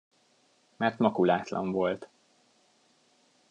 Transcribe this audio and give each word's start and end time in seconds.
Mert 0.77 0.97
makulátlan 0.99 1.71
volt. 1.71 2.07